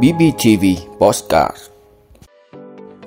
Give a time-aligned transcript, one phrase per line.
[0.00, 0.64] BBTV
[0.98, 1.56] Postcard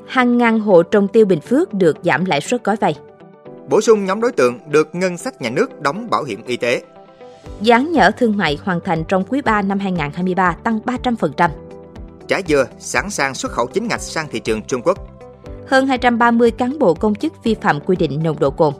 [0.07, 2.95] Hàng ngàn hộ trồng tiêu Bình Phước được giảm lãi suất gói vay.
[3.69, 6.83] Bổ sung nhóm đối tượng được ngân sách nhà nước đóng bảo hiểm y tế.
[7.61, 11.49] Gián nhở thương mại hoàn thành trong quý 3 năm 2023 tăng 300%.
[12.27, 14.97] Trái dừa sẵn sàng xuất khẩu chính ngạch sang thị trường Trung Quốc.
[15.67, 18.73] Hơn 230 cán bộ công chức vi phạm quy định nồng độ cồn.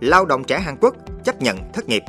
[0.00, 2.02] Lao động trẻ Hàn Quốc chấp nhận thất nghiệp.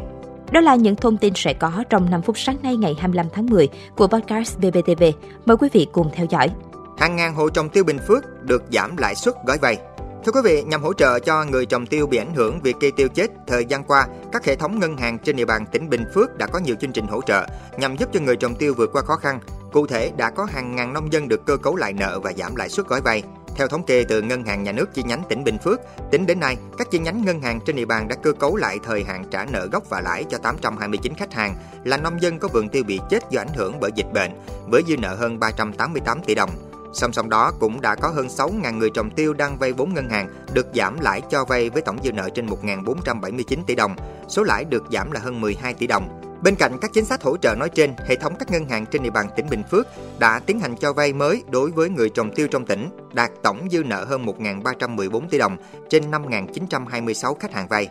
[0.52, 3.46] Đó là những thông tin sẽ có trong 5 phút sáng nay ngày 25 tháng
[3.46, 5.04] 10 của podcast BBTV.
[5.46, 6.50] Mời quý vị cùng theo dõi.
[6.98, 9.78] Hàng ngàn hộ trồng tiêu Bình Phước được giảm lãi suất gói vay.
[10.26, 12.92] Thưa quý vị, nhằm hỗ trợ cho người trồng tiêu bị ảnh hưởng vì cây
[12.92, 16.06] tiêu chết, thời gian qua, các hệ thống ngân hàng trên địa bàn tỉnh Bình
[16.14, 18.90] Phước đã có nhiều chương trình hỗ trợ nhằm giúp cho người trồng tiêu vượt
[18.94, 19.40] qua khó khăn.
[19.72, 22.56] Cụ thể, đã có hàng ngàn nông dân được cơ cấu lại nợ và giảm
[22.56, 23.24] lãi suất gói vay.
[23.58, 25.80] Theo thống kê từ Ngân hàng Nhà nước chi nhánh tỉnh Bình Phước,
[26.12, 28.80] tính đến nay, các chi nhánh ngân hàng trên địa bàn đã cơ cấu lại
[28.84, 32.48] thời hạn trả nợ gốc và lãi cho 829 khách hàng là nông dân có
[32.48, 34.32] vườn tiêu bị chết do ảnh hưởng bởi dịch bệnh,
[34.68, 36.50] với dư nợ hơn 388 tỷ đồng.
[36.94, 40.10] Song song đó cũng đã có hơn 6.000 người trồng tiêu đang vay vốn ngân
[40.10, 43.96] hàng được giảm lãi cho vay với tổng dư nợ trên 1.479 tỷ đồng.
[44.28, 46.27] Số lãi được giảm là hơn 12 tỷ đồng.
[46.44, 49.04] Bên cạnh các chính sách hỗ trợ nói trên, hệ thống các ngân hàng trên
[49.04, 49.88] địa bàn tỉnh Bình Phước
[50.20, 53.68] đã tiến hành cho vay mới đối với người trồng tiêu trong tỉnh, đạt tổng
[53.72, 55.58] dư nợ hơn 1.314 tỷ đồng
[55.90, 57.90] trên 5.926 khách hàng vay.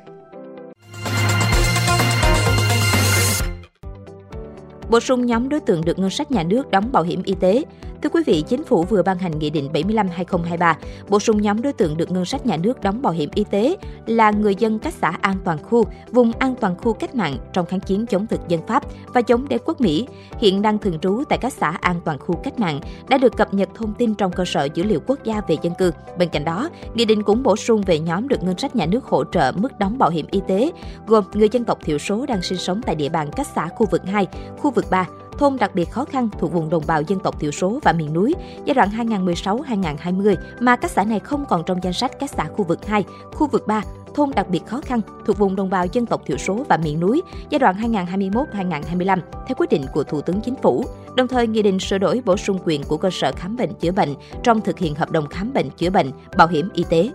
[4.91, 7.65] Bổ sung nhóm đối tượng được ngân sách nhà nước đóng bảo hiểm y tế.
[8.03, 10.75] Thưa quý vị, Chính phủ vừa ban hành Nghị định 75-2023,
[11.09, 13.77] bổ sung nhóm đối tượng được ngân sách nhà nước đóng bảo hiểm y tế
[14.07, 17.67] là người dân các xã an toàn khu, vùng an toàn khu cách mạng trong
[17.67, 18.83] kháng chiến chống thực dân Pháp
[19.15, 20.07] và chống đế quốc Mỹ,
[20.39, 23.55] hiện đang thường trú tại các xã an toàn khu cách mạng, đã được cập
[23.55, 25.93] nhật thông tin trong cơ sở dữ liệu quốc gia về dân cư.
[26.19, 29.05] Bên cạnh đó, Nghị định cũng bổ sung về nhóm được ngân sách nhà nước
[29.05, 30.71] hỗ trợ mức đóng bảo hiểm y tế,
[31.07, 33.87] gồm người dân tộc thiểu số đang sinh sống tại địa bàn các xã khu
[33.91, 34.27] vực 2,
[34.59, 35.07] khu vực vực 3,
[35.39, 38.13] thôn đặc biệt khó khăn thuộc vùng đồng bào dân tộc thiểu số và miền
[38.13, 42.45] núi giai đoạn 2016-2020 mà các xã này không còn trong danh sách các xã
[42.45, 43.83] khu vực 2, khu vực 3,
[44.15, 47.01] thôn đặc biệt khó khăn thuộc vùng đồng bào dân tộc thiểu số và miền
[47.01, 50.85] núi giai đoạn 2021-2025 theo quyết định của Thủ tướng Chính phủ.
[51.15, 53.93] Đồng thời, nghị định sửa đổi bổ sung quyền của cơ sở khám bệnh chữa
[53.93, 57.11] bệnh trong thực hiện hợp đồng khám bệnh chữa bệnh, bảo hiểm y tế.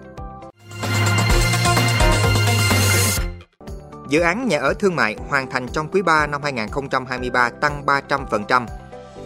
[4.12, 8.66] Dự án nhà ở thương mại hoàn thành trong quý 3 năm 2023 tăng 300%.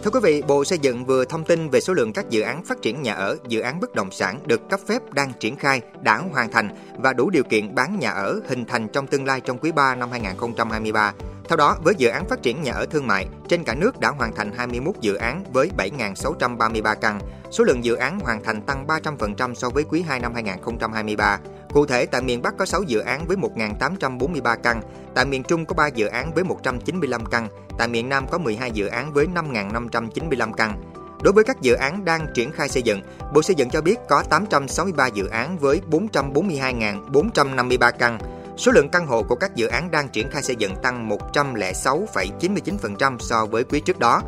[0.04, 2.64] Thưa quý vị, Bộ Xây dựng vừa thông tin về số lượng các dự án
[2.64, 5.80] phát triển nhà ở, dự án bất động sản được cấp phép đang triển khai,
[6.00, 9.40] đã hoàn thành và đủ điều kiện bán nhà ở hình thành trong tương lai
[9.40, 11.12] trong quý 3 năm 2023.
[11.48, 14.08] Theo đó, với dự án phát triển nhà ở thương mại, trên cả nước đã
[14.08, 17.20] hoàn thành 21 dự án với 7.633 căn.
[17.50, 21.38] Số lượng dự án hoàn thành tăng 300% so với quý 2 năm 2023.
[21.72, 24.80] Cụ thể, tại miền Bắc có 6 dự án với 1.843 căn,
[25.14, 27.48] tại miền Trung có 3 dự án với 195 căn,
[27.78, 30.82] tại miền Nam có 12 dự án với 5.595 căn.
[31.22, 33.02] Đối với các dự án đang triển khai xây dựng,
[33.34, 38.18] Bộ Xây dựng cho biết có 863 dự án với 442.453 căn.
[38.56, 43.18] Số lượng căn hộ của các dự án đang triển khai xây dựng tăng 106,99%
[43.18, 44.22] so với quý trước đó.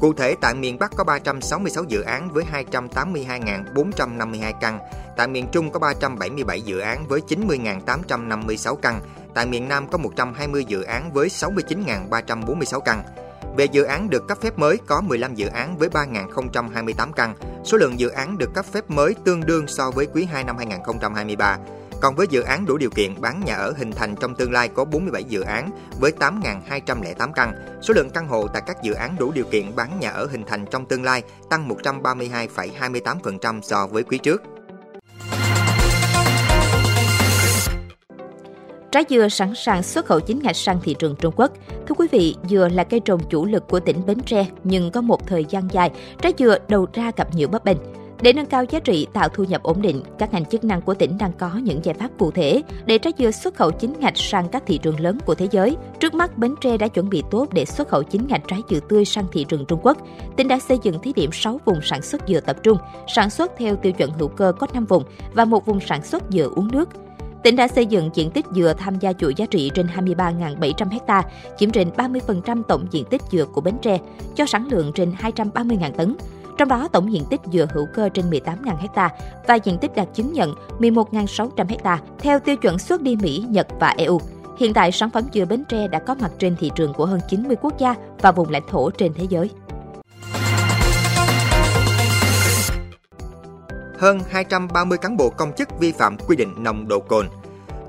[0.00, 4.78] Cụ thể, tại miền Bắc có 366 dự án với 282.452 căn,
[5.16, 9.00] tại miền Trung có 377 dự án với 90.856 căn,
[9.34, 13.02] tại miền Nam có 120 dự án với 69.346 căn.
[13.56, 17.34] Về dự án được cấp phép mới có 15 dự án với 3.028 căn,
[17.64, 20.56] số lượng dự án được cấp phép mới tương đương so với quý 2 năm
[20.56, 21.58] 2023.
[22.00, 24.68] Còn với dự án đủ điều kiện bán nhà ở hình thành trong tương lai
[24.68, 25.70] có 47 dự án
[26.00, 27.52] với 8.208 căn.
[27.82, 30.44] Số lượng căn hộ tại các dự án đủ điều kiện bán nhà ở hình
[30.46, 34.42] thành trong tương lai tăng 132,28% so với quý trước.
[38.92, 41.52] Trái dừa sẵn sàng xuất khẩu chính ngạch sang thị trường Trung Quốc.
[41.88, 45.00] Thưa quý vị, dừa là cây trồng chủ lực của tỉnh Bến Tre, nhưng có
[45.00, 45.90] một thời gian dài,
[46.22, 47.78] trái dừa đầu ra gặp nhiều bất bình
[48.22, 50.94] để nâng cao giá trị, tạo thu nhập ổn định, các ngành chức năng của
[50.94, 54.16] tỉnh đang có những giải pháp cụ thể để trái dừa xuất khẩu chính ngạch
[54.16, 55.76] sang các thị trường lớn của thế giới.
[56.00, 58.80] Trước mắt, Bến Tre đã chuẩn bị tốt để xuất khẩu chính ngạch trái dừa
[58.88, 59.98] tươi sang thị trường Trung Quốc.
[60.36, 63.52] Tỉnh đã xây dựng thí điểm 6 vùng sản xuất dừa tập trung, sản xuất
[63.58, 65.02] theo tiêu chuẩn hữu cơ có 5 vùng
[65.34, 66.88] và một vùng sản xuất dừa uống nước.
[67.42, 71.22] Tỉnh đã xây dựng diện tích dừa tham gia chuỗi giá trị trên 23.700 ha,
[71.58, 73.98] chiếm trên 30% tổng diện tích dừa của Bến Tre,
[74.34, 76.16] cho sản lượng trên 230.000 tấn.
[76.58, 79.10] Trong đó, tổng diện tích dừa hữu cơ trên 18.000 ha
[79.46, 83.66] và diện tích đạt chứng nhận 11.600 ha theo tiêu chuẩn xuất đi Mỹ, Nhật
[83.80, 84.20] và EU.
[84.58, 87.20] Hiện tại, sản phẩm dừa Bến Tre đã có mặt trên thị trường của hơn
[87.28, 89.50] 90 quốc gia và vùng lãnh thổ trên thế giới.
[93.98, 97.26] Hơn 230 cán bộ công chức vi phạm quy định nồng độ cồn.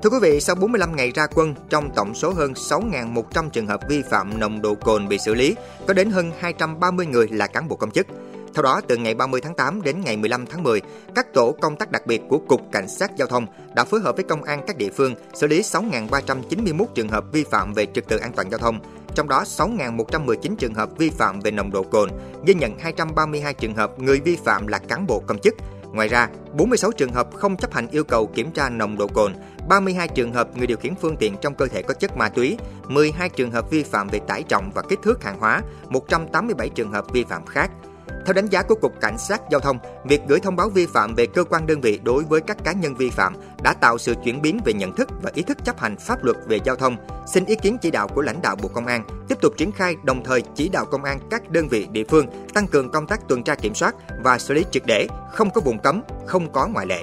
[0.02, 3.80] Thưa quý vị, sau 45 ngày ra quân, trong tổng số hơn 6.100 trường hợp
[3.88, 5.56] vi phạm nồng độ cồn bị xử lý,
[5.86, 8.06] có đến hơn 230 người là cán bộ công chức.
[8.54, 10.80] Theo đó, từ ngày 30 tháng 8 đến ngày 15 tháng 10,
[11.14, 14.16] các tổ công tác đặc biệt của Cục Cảnh sát Giao thông đã phối hợp
[14.16, 18.08] với công an các địa phương xử lý 6.391 trường hợp vi phạm về trật
[18.08, 18.80] tự an toàn giao thông,
[19.14, 22.10] trong đó 6.119 trường hợp vi phạm về nồng độ cồn,
[22.46, 25.54] ghi nhận 232 trường hợp người vi phạm là cán bộ công chức.
[25.92, 29.34] Ngoài ra, 46 trường hợp không chấp hành yêu cầu kiểm tra nồng độ cồn,
[29.68, 32.58] 32 trường hợp người điều khiển phương tiện trong cơ thể có chất ma túy,
[32.88, 36.92] 12 trường hợp vi phạm về tải trọng và kích thước hàng hóa, 187 trường
[36.92, 37.70] hợp vi phạm khác.
[38.26, 41.14] Theo đánh giá của Cục Cảnh sát Giao thông, việc gửi thông báo vi phạm
[41.14, 44.14] về cơ quan đơn vị đối với các cá nhân vi phạm đã tạo sự
[44.24, 46.96] chuyển biến về nhận thức và ý thức chấp hành pháp luật về giao thông.
[47.26, 49.96] Xin ý kiến chỉ đạo của lãnh đạo Bộ Công an tiếp tục triển khai
[50.02, 53.28] đồng thời chỉ đạo công an các đơn vị địa phương tăng cường công tác
[53.28, 56.66] tuần tra kiểm soát và xử lý triệt để, không có vùng cấm, không có
[56.66, 57.02] ngoại lệ.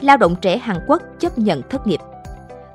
[0.00, 2.00] Lao động trẻ Hàn Quốc chấp nhận thất nghiệp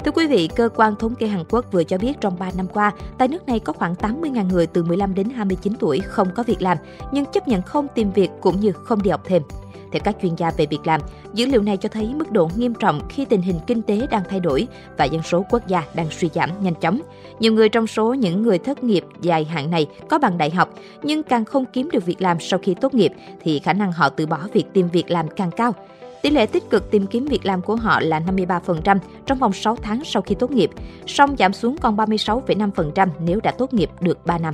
[0.05, 2.67] Thưa quý vị, cơ quan thống kê Hàn Quốc vừa cho biết trong 3 năm
[2.67, 6.43] qua, tại nước này có khoảng 80.000 người từ 15 đến 29 tuổi không có
[6.43, 6.77] việc làm,
[7.11, 9.43] nhưng chấp nhận không tìm việc cũng như không đi học thêm.
[9.91, 11.01] Theo các chuyên gia về việc làm,
[11.33, 14.23] dữ liệu này cho thấy mức độ nghiêm trọng khi tình hình kinh tế đang
[14.29, 14.67] thay đổi
[14.97, 17.01] và dân số quốc gia đang suy giảm nhanh chóng.
[17.39, 20.69] Nhiều người trong số những người thất nghiệp dài hạn này có bằng đại học,
[21.03, 23.11] nhưng càng không kiếm được việc làm sau khi tốt nghiệp
[23.41, 25.73] thì khả năng họ từ bỏ việc tìm việc làm càng cao.
[26.21, 29.75] Tỷ lệ tích cực tìm kiếm việc làm của họ là 53% trong vòng 6
[29.75, 30.69] tháng sau khi tốt nghiệp,
[31.07, 34.53] song giảm xuống còn 36,5% nếu đã tốt nghiệp được 3 năm.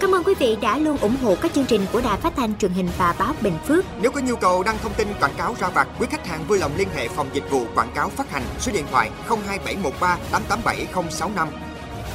[0.00, 2.54] Cảm ơn quý vị đã luôn ủng hộ các chương trình của Đài Phát thanh
[2.58, 3.84] truyền hình và báo Bình Phước.
[4.02, 6.58] Nếu có nhu cầu đăng thông tin quảng cáo ra vặt, quý khách hàng vui
[6.58, 11.48] lòng liên hệ phòng dịch vụ quảng cáo phát hành số điện thoại 02713 887065.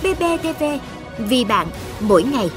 [0.04, 0.64] BBTV,
[1.18, 1.68] vì bạn,
[2.00, 2.50] mỗi ngày.